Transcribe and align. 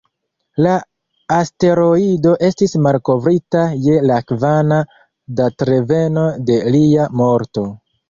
La 0.65 0.71
asteroido 1.35 2.31
estis 2.49 2.73
malkovrita 2.87 3.67
je 3.85 4.01
la 4.09 4.19
kvina 4.33 4.83
datreveno 5.45 6.29
de 6.51 6.61
lia 6.75 7.11
morto. 7.25 7.73